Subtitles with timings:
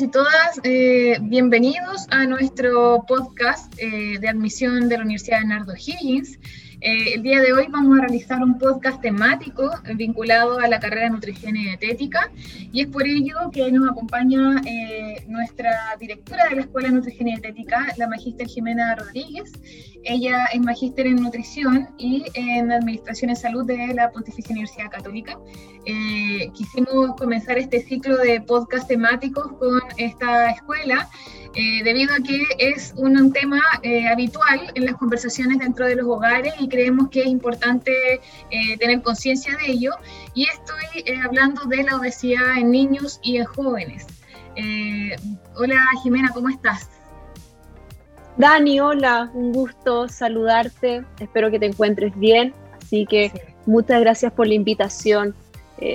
[0.00, 5.72] y todas, eh, bienvenidos a nuestro podcast eh, de admisión de la Universidad de Nardo
[5.74, 6.38] Higgins.
[6.80, 11.04] Eh, el día de hoy vamos a realizar un podcast temático vinculado a la carrera
[11.04, 12.30] de nutrición y dietética
[12.72, 17.28] y es por ello que nos acompaña eh, nuestra directora de la Escuela de Nutrición
[17.28, 19.52] y Dietética, la magíster Jimena Rodríguez.
[20.04, 25.36] Ella es magíster en nutrición y en administración en salud de la Pontificia Universidad Católica.
[25.84, 31.08] Eh, quisimos comenzar este ciclo de podcast temáticos con esta escuela
[31.54, 36.06] eh, debido a que es un, tema eh, habitual en las conversaciones dentro de los
[36.06, 39.92] hogares y creemos que es importante eh, tener conciencia de ello.
[40.34, 44.06] Y estoy hablando de la obesidad en niños y en jóvenes.
[45.56, 46.88] hola Jimena, ¿cómo estás?
[48.36, 53.32] Dani, hola, un gusto saludarte, espero que te encuentres bien, así que
[53.66, 55.34] muchas gracias por la invitación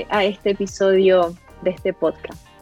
[0.09, 2.52] a este episodio de este podcast.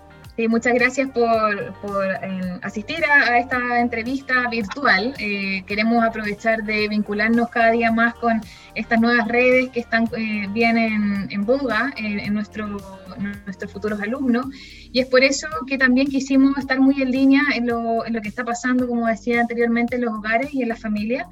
[0.41, 5.13] Sí, muchas gracias por, por eh, asistir a, esta entrevista virtual.
[5.19, 8.41] Eh, queremos aprovechar de vincularnos cada día más con
[8.73, 12.79] estas nuevas redes que están eh, bien en, boga en, nuestro,
[13.45, 14.47] nuestros futuros alumnos.
[14.91, 18.21] Y es por eso que también quisimos estar muy en línea en lo, en lo
[18.21, 21.27] que está pasando, como decía anteriormente, en los hogares y en las familias,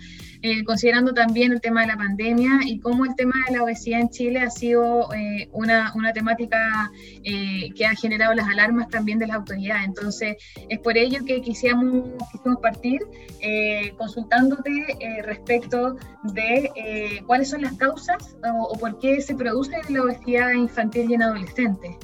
[0.66, 4.09] considerando también el tema de la pandemia y cómo el tema de la obesidad en
[4.09, 5.09] Chile ha sido
[5.51, 6.89] una, una, temática
[7.23, 9.86] que ha generado las alarmas también de las autoridades.
[9.86, 13.02] Entonces, es por ello que quisiéramos, quisimos partir
[13.41, 14.69] eh, consultándote
[15.00, 15.95] eh, respecto
[16.33, 21.14] de eh, cuáles son las causas o, por qué se produce la obesidad infantil y
[21.16, 21.95] en adolescentes.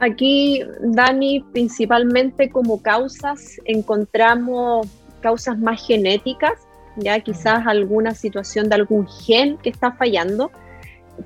[0.00, 4.86] Aquí, Dani, principalmente como causas encontramos
[5.22, 6.52] causas más genéticas,
[6.96, 10.50] ya quizás alguna situación de algún gen que está fallando,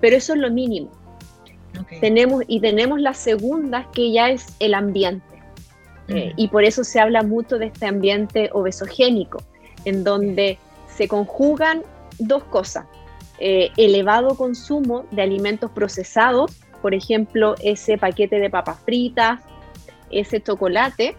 [0.01, 0.91] pero eso es lo mínimo.
[2.01, 5.41] Tenemos, y tenemos la segunda, que ya es el ambiente.
[6.09, 9.43] Eh, y por eso se habla mucho de este ambiente obesogénico,
[9.85, 11.83] en donde se conjugan
[12.19, 12.87] dos cosas.
[13.39, 19.41] Eh, elevado consumo de alimentos procesados, por ejemplo, ese paquete de papas fritas,
[20.11, 21.15] ese chocolate,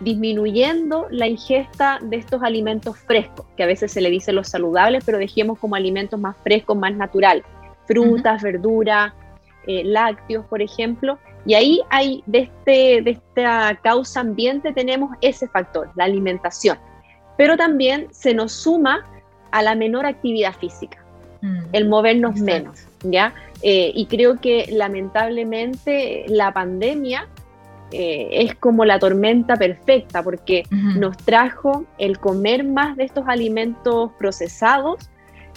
[0.00, 5.04] disminuyendo la ingesta de estos alimentos frescos, que a veces se le dice los saludables,
[5.04, 7.44] pero dejemos como alimentos más frescos, más naturales,
[7.86, 9.12] frutas, verduras,
[9.66, 15.48] eh, lácteos, por ejemplo, y ahí hay, de, este, de esta causa ambiente tenemos ese
[15.48, 16.78] factor, la alimentación,
[17.36, 19.04] pero también se nos suma
[19.50, 21.04] a la menor actividad física,
[21.40, 23.34] mm, el movernos menos, ¿ya?
[23.62, 27.28] Eh, y creo que lamentablemente la pandemia
[27.92, 34.10] eh, es como la tormenta perfecta porque nos trajo el comer más de estos alimentos
[34.18, 35.10] procesados,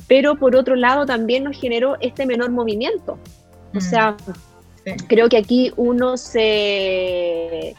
[0.07, 3.17] pero por otro lado también nos generó este menor movimiento.
[3.75, 4.15] O sea,
[5.07, 7.75] creo que aquí uno se,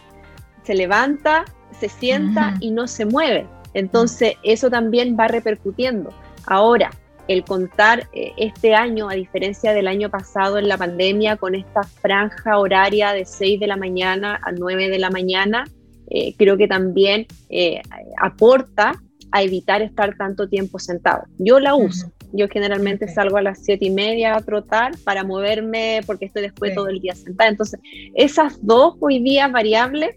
[0.64, 1.44] se levanta,
[1.78, 3.46] se sienta y no se mueve.
[3.74, 6.10] Entonces, eso también va repercutiendo.
[6.46, 6.90] Ahora,
[7.28, 11.82] el contar eh, este año, a diferencia del año pasado en la pandemia, con esta
[11.82, 15.64] franja horaria de 6 de la mañana a 9 de la mañana,
[16.08, 17.82] eh, creo que también eh,
[18.20, 18.94] aporta
[19.32, 21.24] a evitar estar tanto tiempo sentado.
[21.38, 22.12] Yo la uso.
[22.32, 26.74] Yo generalmente salgo a las siete y media a trotar para moverme porque estoy después
[26.74, 27.50] todo el día sentada.
[27.50, 27.80] Entonces,
[28.14, 30.16] esas dos hoy día variables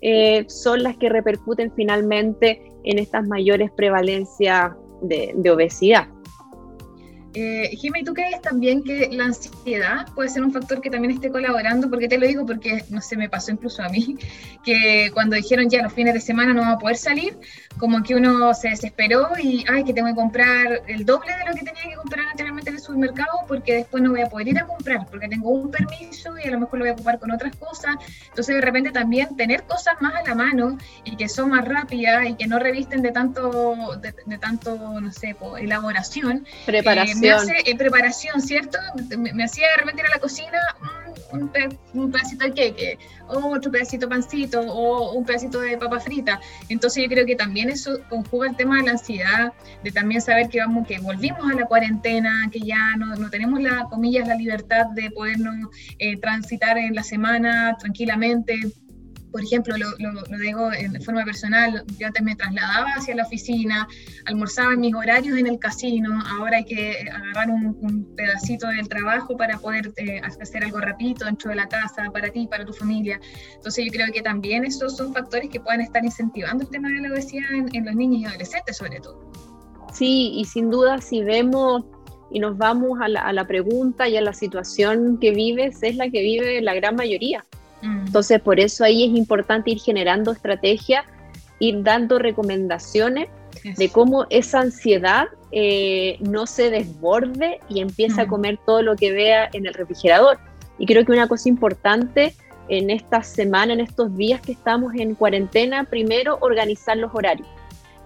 [0.00, 6.08] eh, son las que repercuten finalmente en estas mayores prevalencias de obesidad.
[7.34, 11.30] Eh, Jimmy, ¿tú crees también que la ansiedad puede ser un factor que también esté
[11.30, 11.88] colaborando?
[11.90, 14.16] Porque te lo digo porque, no sé, me pasó incluso a mí,
[14.64, 17.36] que cuando dijeron ya los fines de semana no vamos a poder salir,
[17.78, 21.54] como que uno se desesperó y, ay, que tengo que comprar el doble de lo
[21.54, 22.47] que tenía que comprar anteriormente
[22.78, 25.70] en el supermercado porque después no voy a poder ir a comprar porque tengo un
[25.70, 27.96] permiso y a lo mejor lo voy a ocupar con otras cosas.
[28.28, 32.26] Entonces, de repente también tener cosas más a la mano y que son más rápidas
[32.26, 36.46] y que no revisten de tanto, de, tanto, no sé, elaboración.
[36.66, 37.18] Preparación.
[37.18, 38.78] Eh, me hace eh, preparación, ¿cierto?
[39.16, 42.98] Me, hacía de repente ir a la cocina mm, un, pedacito de queque,
[43.28, 46.40] o otro pedacito de pancito, o un pedacito de papa frita.
[46.68, 49.52] Entonces yo creo que también eso conjuga el tema de la ansiedad,
[49.82, 52.60] de también saber que vamos, que volvimos a la cuarentena, que
[52.96, 55.68] no, tenemos la, comillas, la libertad de podernos
[55.98, 58.60] eh, transitar en la semana tranquilamente
[59.30, 63.86] por ejemplo, lo, lo, digo en forma personal, yo antes me trasladaba hacia la oficina,
[64.26, 69.36] almorzaba en mis horarios en el casino, ahora hay que agarrar un, pedacito del trabajo
[69.36, 73.20] para poder eh, hacer algo rapidito dentro de la casa, para ti, para tu familia.
[73.54, 77.00] Entonces yo creo que también esos son factores que pueden estar incentivando el tema de
[77.02, 79.30] la obesidad en, los niños y adolescentes sobre todo.
[79.92, 81.84] Sí, y sin duda si vemos
[82.30, 85.96] y nos vamos a la, a la pregunta y a la situación que vives, es
[85.96, 87.44] la que vive la gran mayoría.
[87.82, 88.06] Mm.
[88.06, 91.04] Entonces, por eso ahí es importante ir generando estrategias,
[91.58, 93.28] ir dando recomendaciones
[93.76, 99.12] de cómo esa ansiedad eh, no se desborde y empieza a comer todo lo que
[99.12, 100.38] vea en el refrigerador.
[100.78, 102.34] Y creo que una cosa importante
[102.68, 107.48] en esta semana, en estos días que estamos en cuarentena, primero organizar los horarios.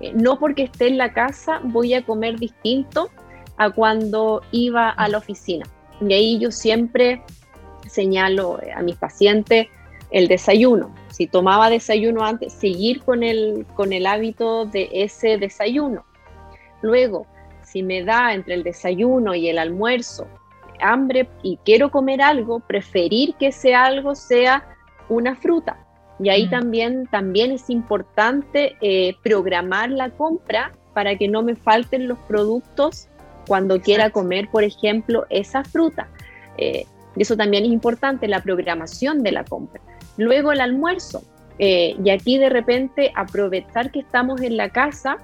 [0.00, 3.10] Eh, no porque esté en la casa voy a comer distinto
[3.64, 5.67] a cuando iba a la oficina.
[6.00, 7.23] Y ahí yo siempre
[7.88, 9.69] señalo a mis pacientes
[10.11, 10.94] el desayuno.
[11.11, 16.05] Si tomaba desayuno antes, seguir con el, con el hábito de ese desayuno.
[16.82, 17.26] Luego,
[17.62, 20.26] si me da entre el desayuno y el almuerzo
[20.82, 24.65] hambre y quiero comer algo, preferir que ese algo sea
[25.08, 25.79] una fruta.
[26.19, 26.50] Y ahí mm.
[26.50, 33.08] también, también es importante eh, programar la compra para que no me falten los productos
[33.47, 36.09] cuando quiera comer, por ejemplo, esa fruta.
[36.59, 36.87] Eh,
[37.17, 39.81] eso también es importante, la programación de la compra.
[40.17, 41.23] Luego el almuerzo.
[41.59, 45.19] Eh, y aquí de repente aprovechar que estamos en la casa,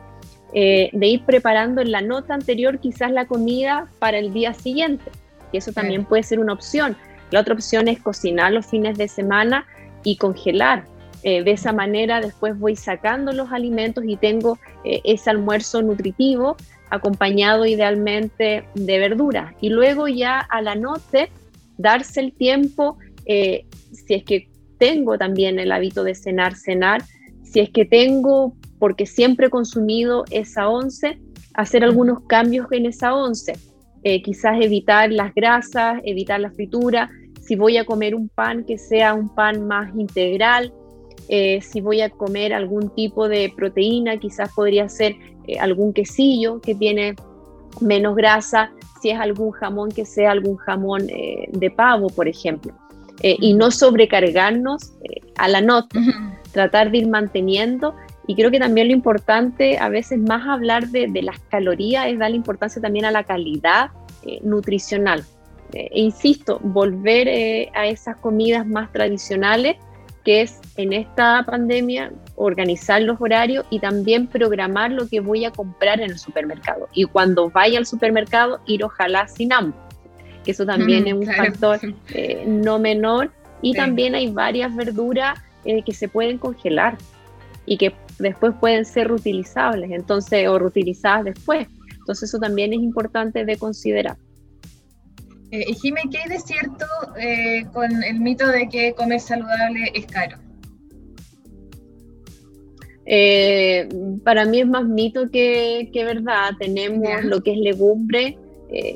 [0.50, 5.10] de ir preparando en la nota anterior quizás la comida para el día siguiente
[5.52, 6.96] y eso también puede ser una opción.
[7.30, 9.66] La otra opción es cocinar los fines de semana
[10.04, 10.84] y congelar.
[11.24, 16.56] Eh, de esa manera después voy sacando los alimentos y tengo eh, ese almuerzo nutritivo
[16.90, 19.54] acompañado idealmente de verduras.
[19.60, 21.30] Y luego ya a la noche
[21.76, 24.48] darse el tiempo, eh, si es que
[24.78, 27.02] tengo también el hábito de cenar, cenar,
[27.42, 31.18] si es que tengo, porque siempre he consumido esa once,
[31.54, 33.54] hacer algunos cambios en esa once.
[34.04, 37.10] Eh, quizás evitar las grasas, evitar la fritura,
[37.40, 40.72] si voy a comer un pan que sea un pan más integral,
[41.28, 45.16] eh, si voy a comer algún tipo de proteína, quizás podría ser
[45.46, 47.14] eh, algún quesillo que tiene
[47.80, 52.72] menos grasa, si es algún jamón que sea algún jamón de pavo, por ejemplo.
[53.22, 54.92] y no sobrecargarnos
[55.36, 56.00] a la nota,
[56.52, 57.94] tratar de ir manteniendo
[58.28, 62.36] y creo que también lo importante, a veces más hablar de, las calorías, es darle
[62.36, 63.90] importancia también a la calidad
[64.22, 65.24] eh, nutricional.
[65.72, 69.76] Eh, e insisto, volver eh, a esas comidas más tradicionales,
[70.28, 75.50] que es en esta pandemia organizar los horarios y también programar lo que voy a
[75.50, 76.86] comprar en el supermercado.
[76.92, 79.78] Y cuando vaya al supermercado, ir ojalá sin hambre,
[80.44, 81.80] que eso también es un factor
[82.46, 83.32] no menor.
[83.62, 86.98] Y también hay varias verduras que se pueden congelar
[87.64, 91.68] y que después pueden ser reutilizables, entonces, o reutilizadas después.
[92.00, 94.18] Entonces eso también es importante de considerar.
[95.50, 96.84] Eh, y Jimé, ¿qué hay de cierto
[97.18, 100.38] eh, con el mito de que comer saludable es caro?
[103.06, 103.88] Eh,
[104.22, 106.50] para mí es más mito que, verdad.
[106.58, 108.38] Tenemos lo que es legumbre,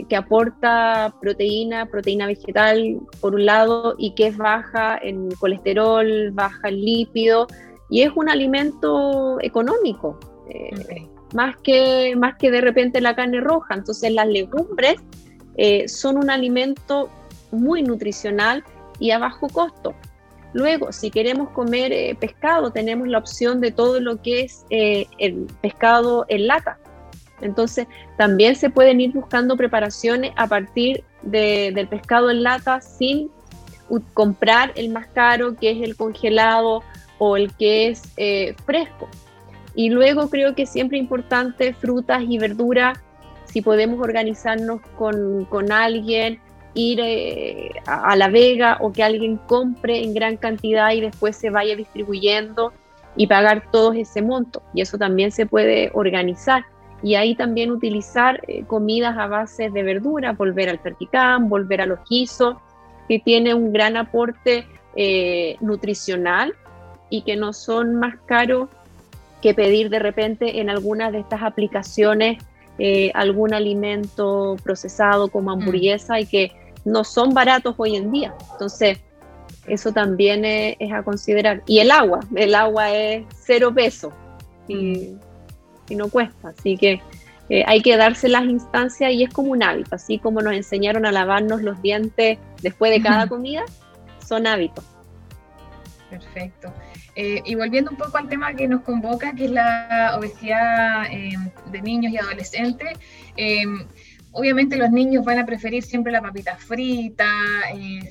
[0.09, 6.69] que aporta proteína, proteína vegetal por un lado, y que es baja en colesterol, baja
[6.69, 7.47] en lípido,
[7.93, 10.19] y es un alimento económico,
[10.49, 13.75] eh, más, que, más que de repente la carne roja.
[13.75, 14.97] Entonces las legumbres
[15.57, 17.11] eh, son un alimento
[17.51, 18.65] muy nutricional
[18.99, 19.95] y a bajo costo.
[20.55, 25.47] Luego, si queremos comer eh, pescado, tenemos la opción de todo lo que es el
[25.61, 26.79] pescado en lata.
[27.41, 33.31] Entonces, también se pueden ir buscando preparaciones a partir del pescado en lata sin
[34.15, 36.83] comprar el más caro, que es el congelado
[37.19, 39.09] o el que es eh, fresco.
[39.75, 42.99] Y luego creo que siempre importante frutas y verduras,
[43.53, 46.41] si podemos organizarnos con, con alguien,
[46.73, 51.51] ir eh, a, La Vega o que alguien compre en gran cantidad y después se
[51.51, 52.73] vaya distribuyendo
[53.15, 54.63] y pagar todo ese monto.
[54.73, 56.65] Y eso también se puede organizar.
[57.03, 61.87] Y ahí también utilizar eh, comidas a base de verdura, volver al perticán, volver a
[61.87, 62.57] los guisos,
[63.07, 64.67] que tiene un gran aporte
[65.61, 66.55] nutricional
[67.09, 68.69] y que no son más caros
[69.41, 72.37] que pedir de repente en algunas de estas aplicaciones
[72.85, 75.53] eh, algún alimento procesado como mm.
[75.53, 76.51] hamburguesa y que
[76.85, 78.35] no son baratos hoy en día.
[78.51, 78.99] Entonces,
[79.69, 81.63] eso también es, a considerar.
[81.69, 84.13] Y el agua, el agua es cero peso
[84.67, 85.15] y,
[85.91, 85.97] mm.
[85.97, 86.49] no cuesta.
[86.49, 87.01] Así que
[87.51, 91.07] eh, hay que darse las instancias y es como un hábito, así como nos enseñaron
[91.07, 93.63] a lavarnos los dientes después de cada comida,
[94.27, 94.85] son hábitos.
[96.11, 96.73] Perfecto.
[97.15, 101.33] Eh, y volviendo un poco al tema que nos convoca, que es la obesidad eh,
[101.71, 102.99] de niños y adolescentes,
[103.37, 103.65] eh,
[104.31, 107.31] obviamente los niños van a preferir siempre la papita frita,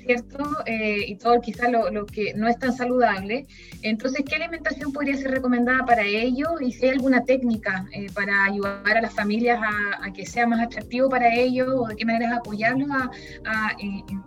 [0.06, 0.44] ¿cierto?
[0.68, 3.48] y todo quizás lo, que no es tan saludable.
[3.82, 6.50] Entonces, ¿qué alimentación podría ser recomendada para ellos?
[6.62, 11.10] Y si hay alguna técnica para ayudar a las familias a, que sea más atractivo
[11.10, 13.76] para ellos o de qué maneras apoyarlos a,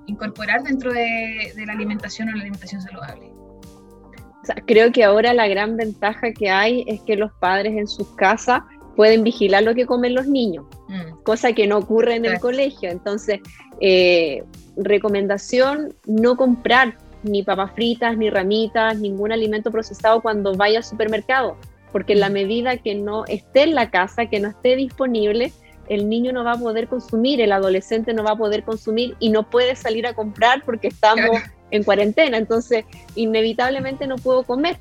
[0.07, 3.34] incorporar dentro de, de la alimentación o la alimentación saludable.
[4.67, 8.63] Creo que ahora la gran ventaja que hay es que los padres en sus casas
[8.97, 11.23] pueden vigilar lo que comen los niños, mm.
[11.25, 12.91] cosa que no ocurre en el colegio.
[12.91, 13.41] Entonces,
[13.81, 14.45] eh,
[14.77, 21.57] recomendación, no comprar ni papas fritas, ni ramitas, ningún alimento procesado cuando vaya al supermercado,
[21.91, 22.33] porque en la mm.
[22.33, 25.53] medida que no esté en la casa, que no esté disponible,
[25.89, 29.31] el niño no va a poder consumir, el adolescente no va a poder consumir y
[29.31, 31.41] no puede salir a comprar porque estamos
[31.75, 34.77] en cuarentena, entonces inevitablemente no puedo comer.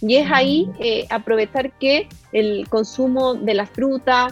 [0.00, 0.74] Y es ahí mm.
[0.80, 4.28] eh, aprovechar que el consumo de la fruta,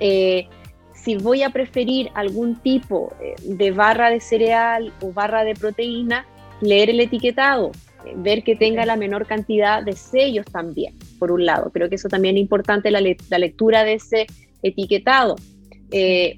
[0.00, 0.48] eh,
[0.94, 6.26] si voy a preferir algún tipo eh, de barra de cereal o barra de proteína,
[6.60, 7.72] leer el etiquetado,
[8.16, 11.70] ver que tenga la menor cantidad de sellos también, por un lado.
[11.72, 14.26] Creo que eso también es importante, la, la lectura de ese
[14.62, 15.36] etiquetado.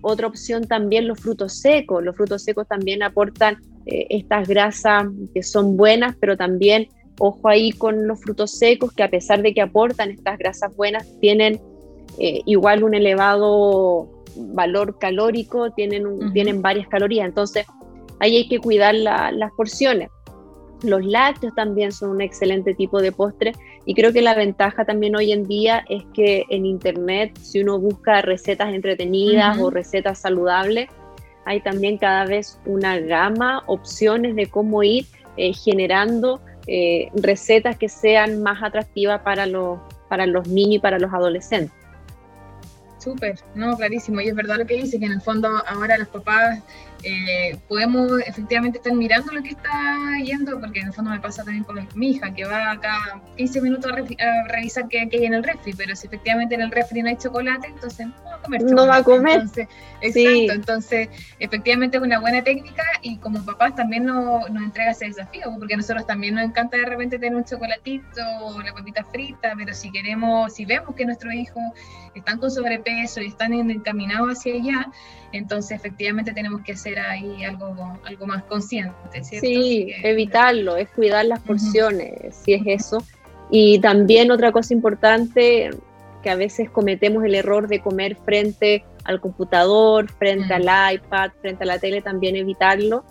[0.03, 2.03] otra opción también los frutos secos.
[2.03, 6.89] Los frutos secos también aportan estas grasas que son buenas, pero también
[7.19, 11.07] Ojo ahí con los frutos secos, que a pesar de que aportan estas grasas buenas,
[11.21, 11.61] tienen
[12.19, 17.27] eh, igual un elevado valor calórico, tienen, tienen varias calorías.
[17.27, 17.67] Entonces,
[18.19, 20.09] ahí hay que cuidar las porciones.
[20.83, 23.53] Los lácteos también son un excelente tipo de postre
[23.87, 27.79] y creo que la ventaja también hoy en día es que en internet, si uno
[27.79, 30.89] busca recetas entretenidas o recetas saludables,
[31.45, 37.89] hay también cada vez una gama, opciones de cómo ir eh, generando eh, recetas que
[37.89, 41.75] sean más atractivas para los, para los niños y para los adolescentes.
[42.99, 44.21] Súper, no, clarísimo.
[44.23, 46.63] Y es verdad lo que dice, que en el fondo ahora los papás
[47.07, 51.45] eh, podemos efectivamente estar mirando lo que está yendo, porque en el fondo me pasa
[51.45, 55.45] también con mi hija, que va acá 15 minutos a, revisar qué, hay en el
[55.45, 58.61] refri, pero si efectivamente en el refri no hay chocolate, entonces no va a comer
[58.61, 58.75] chocolate.
[58.75, 59.41] No va a comer.
[59.41, 59.69] Entonces,
[60.01, 61.09] exacto, entonces
[61.41, 65.75] efectivamente es una buena técnica y como papás también nos, nos entrega ese desafío, porque
[65.75, 69.75] a nosotros también nos encanta de repente tener un chocolatito o la papita frita, pero
[69.75, 71.63] si queremos, si vemos que nuestros hijos
[72.15, 74.93] están con sobrepeso y están encaminados hacia allá,
[75.35, 79.47] entonces efectivamente tenemos que hacer ahí algo, algo más consciente, ¿cierto?
[79.47, 83.05] Sí, evitarlo, es cuidar las porciones, si es eso.
[83.51, 85.71] Y también otra cosa importante,
[86.23, 91.65] que a veces cometemos el error de comer frente al computador, frente al iPad, frente
[91.65, 93.05] a la tele, también evitarlo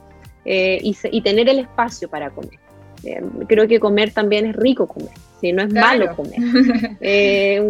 [0.45, 2.59] eh, y, tener el espacio para comer.
[3.03, 5.11] Eh, creo que comer también es rico comer,
[5.41, 6.39] si no es malo comer,
[7.01, 7.61] eh,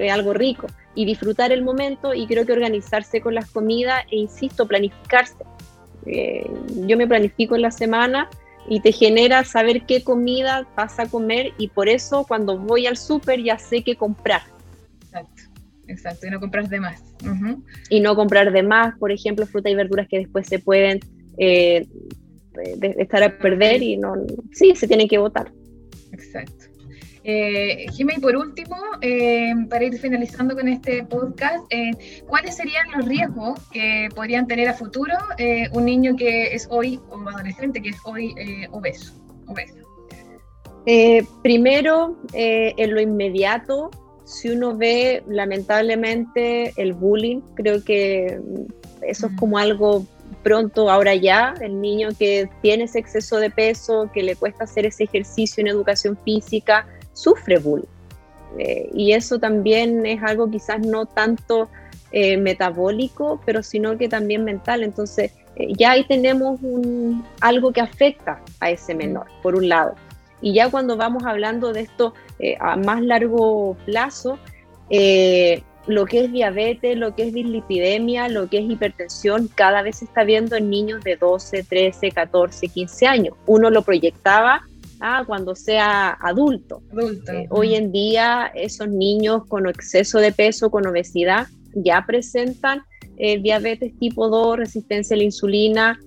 [0.00, 4.16] es algo rico y disfrutar el momento y creo que organizarse con las comidas e
[4.16, 5.36] insisto, planificarse.
[6.06, 6.46] Eh,
[6.86, 8.28] yo me planifico en la semana
[8.68, 12.96] y te genera saber qué comida vas a comer y por eso cuando voy al
[12.96, 14.42] súper ya sé qué comprar.
[15.02, 15.42] Exacto,
[15.88, 17.02] exacto, y no comprar de más.
[17.88, 21.00] Y no comprar de más, por ejemplo, frutas y verduras que después se pueden
[21.38, 21.86] eh,
[22.98, 24.14] estar a perder y no,
[24.52, 25.52] sí, se tienen que botar.
[26.12, 26.63] Exacto.
[27.26, 33.06] Eh, y por último, eh, para ir finalizando con este podcast, eh, ¿cuáles serían los
[33.06, 37.80] riesgos que podrían tener a futuro eh, un niño que es hoy, o un adolescente
[37.80, 38.34] que es hoy
[38.70, 39.14] obeso?
[41.42, 43.90] primero, en lo inmediato,
[44.24, 48.38] si uno ve lamentablemente el bullying, creo que
[49.00, 49.36] eso es mm.
[49.36, 50.06] como algo
[50.42, 54.84] pronto, ahora ya, el niño que tiene ese exceso de peso, que le cuesta hacer
[54.84, 57.88] ese ejercicio en educación física, sufre bullying.
[58.58, 61.68] Eh, y eso también es algo quizás no tanto
[62.12, 64.82] eh, metabólico, pero sino que también mental.
[64.82, 69.94] Entonces, eh, ya ahí tenemos un, algo que afecta a ese menor, por un lado.
[70.40, 72.12] Y ya cuando vamos hablando de esto
[72.60, 74.38] a más largo plazo,
[75.86, 80.04] lo que es diabetes, lo que es dislipidemia, lo que es hipertensión, cada vez se
[80.04, 83.34] está viendo en niños de 12, 13, 14, 15 años.
[83.46, 84.62] Uno lo proyectaba
[85.26, 86.82] cuando sea adulto.
[87.32, 92.82] Eh, hoy en día esos niños con exceso de peso, con obesidad, ya presentan
[93.16, 96.00] eh, diabetes tipo 2, resistencia a la insulina,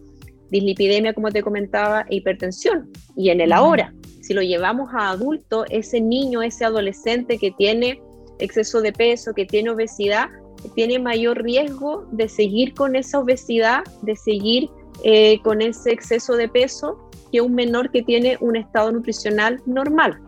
[0.50, 2.89] dislipidemia, como te comentaba, e hipertensión.
[3.15, 8.01] Y en el ahora, si lo llevamos a adulto, ese niño, ese adolescente que tiene
[8.39, 10.29] exceso de peso, que tiene obesidad,
[10.75, 14.70] tiene mayor riesgo de seguir con esa obesidad, de seguir
[15.03, 20.19] eh, con ese exceso de peso que un menor que tiene un estado nutricional normal.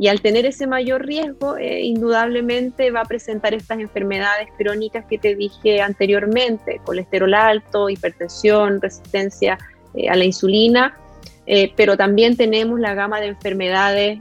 [0.00, 5.18] Y al tener ese mayor riesgo, eh, indudablemente va a presentar estas enfermedades crónicas que
[5.18, 9.58] te dije anteriormente, colesterol alto, hipertensión, resistencia
[9.94, 10.96] eh, a la insulina,
[11.46, 14.20] eh, pero también tenemos la gama de enfermedades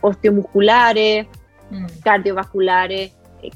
[0.00, 1.26] osteomusculares,
[1.70, 1.86] mm.
[2.02, 3.12] cardiovasculares,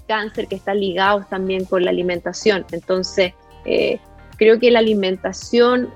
[0.07, 2.67] cáncer que están ligados también con la alimentación.
[2.73, 3.33] Entonces,
[4.37, 5.91] creo que la alimentación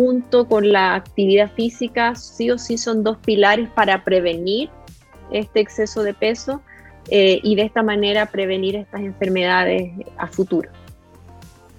[0.00, 4.70] junto con la actividad física, sí o sí son dos pilares para prevenir
[5.30, 6.62] este exceso de peso
[7.10, 10.70] eh, y de esta manera prevenir estas enfermedades a futuro.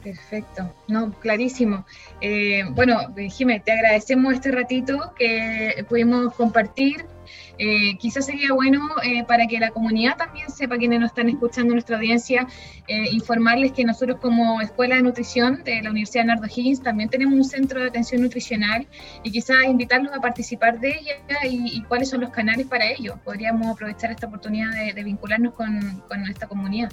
[0.03, 1.86] Perfecto, no, clarísimo.
[2.22, 7.05] Eh, bueno, Jiménez, te agradecemos este ratito que pudimos compartir
[7.58, 11.74] eh, quizás sería bueno eh, para que la comunidad también sepa, quienes nos están escuchando
[11.74, 12.48] nuestra audiencia,
[12.88, 17.10] eh, informarles que nosotros como Escuela de Nutrición de la Universidad de Nardo Higgins también
[17.10, 18.88] tenemos un centro de atención nutricional
[19.24, 23.20] y quizás invitarlos a participar de ella y, cuáles son los canales para ello.
[23.24, 26.91] Podríamos aprovechar esta oportunidad de, vincularnos con, con, esta comunidad.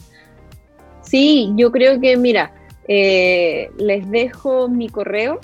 [1.03, 2.53] Sí, yo creo que, mira,
[2.89, 5.41] les dejo mi correo,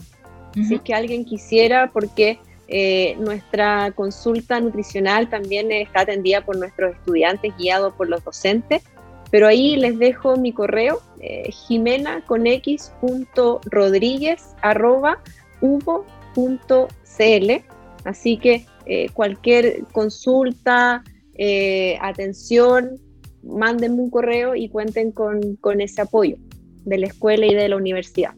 [0.54, 6.96] si es que alguien quisiera, porque eh, nuestra consulta nutricional también está atendida por nuestros
[6.96, 8.82] estudiantes, guiados por los docentes,
[9.30, 12.46] pero ahí les dejo mi correo, eh, jimena con
[18.04, 21.02] así que eh, cualquier consulta,
[21.34, 22.98] eh, atención,
[23.42, 26.36] mándenme un correo y cuenten con, con ese apoyo
[26.84, 28.34] de la escuela y de la universidad.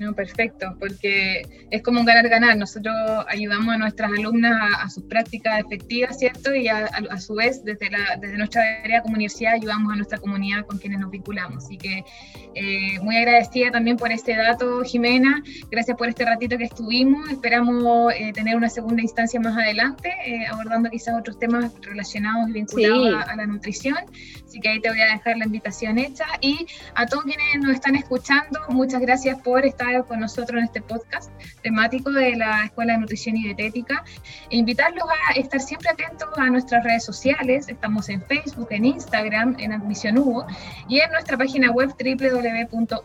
[0.00, 2.56] No, perfecto, porque es como un ganar-ganar.
[2.56, 2.94] Nosotros
[3.28, 6.54] ayudamos a nuestras alumnas a, sus prácticas efectivas, ¿cierto?
[6.54, 6.88] Y a,
[7.18, 11.00] su vez, desde, la, desde nuestra área como universidad, ayudamos a nuestra comunidad con quienes
[11.00, 11.64] nos vinculamos.
[11.64, 12.02] Así que
[12.54, 15.42] eh, muy agradecida también por este dato, Jimena.
[15.70, 17.28] Gracias por este ratito que estuvimos.
[17.28, 22.52] Esperamos eh, tener una segunda instancia más adelante, eh, abordando quizás otros temas relacionados y
[22.52, 23.98] vinculados a, a la nutrición.
[24.46, 26.24] Así que ahí te voy a dejar la invitación hecha.
[26.40, 30.80] Y a todos quienes nos están escuchando, muchas gracias por estar con nosotros en este
[30.80, 31.30] podcast
[31.62, 34.04] temático de la Escuela de Nutrición y Dietética.
[34.50, 37.68] E invitarlos a estar siempre atentos a nuestras redes sociales.
[37.68, 40.46] Estamos en Facebook, en Instagram, en Admisión Hugo
[40.88, 43.00] y en nuestra página web www.hugo.cl/slash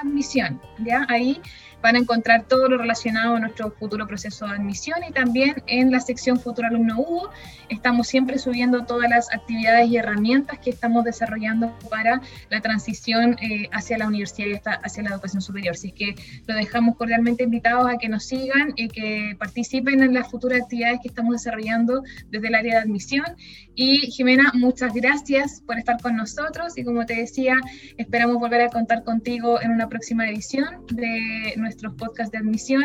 [0.00, 0.60] admisión.
[0.78, 1.04] ¿ya?
[1.08, 1.40] Ahí
[1.82, 5.90] van a encontrar todo lo relacionado a nuestro futuro proceso de admisión y también en
[5.90, 7.30] la sección Futuro Alumno Hugo
[7.68, 13.68] estamos siempre subiendo todas las actividades y herramientas que estamos desarrollando para la transición eh,
[13.72, 15.74] hacia la universidad y hacia la educación superior.
[15.74, 16.14] Así que
[16.46, 21.00] lo dejamos cordialmente invitados a que nos sigan y que participen en las futuras actividades
[21.02, 23.26] que estamos desarrollando desde el área de admisión.
[23.74, 27.56] Y Jimena, muchas gracias por estar con nosotros y como te decía,
[27.96, 32.84] esperamos volver a contar contigo en una próxima edición de nuestros podcasts de admisión.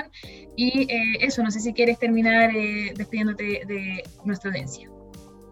[0.56, 4.89] Y eh, eso, no sé si quieres terminar eh, despidiéndote de nuestra audiencia.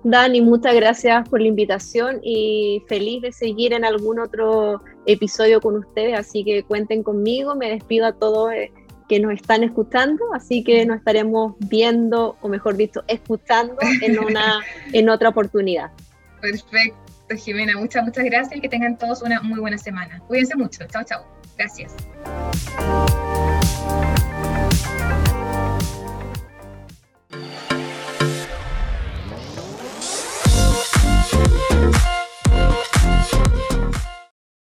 [0.04, 5.78] Dani, muchas gracias por la invitación y feliz de seguir en algún otro episodio con
[5.78, 8.72] ustedes, así que cuenten conmigo, me despido a todos eh,
[9.08, 14.62] que nos están escuchando, así que nos estaremos viendo, o mejor dicho, escuchando en, una,
[14.94, 15.91] en otra oportunidad.
[16.41, 20.20] Perfecto, Jimena, muchas, muchas gracias y que tengan todos una muy buena semana.
[20.28, 21.41] Cuídense mucho, chao, chao.
[21.58, 21.94] Gracias.